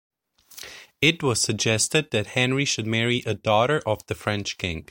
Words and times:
It 0.99 1.21
was 1.21 1.39
suggested 1.39 2.09
that 2.09 2.25
Henry 2.33 2.65
should 2.65 2.87
marry 2.87 3.21
a 3.23 3.35
daughter 3.35 3.83
of 3.85 4.03
the 4.07 4.15
French 4.15 4.57
king. 4.57 4.79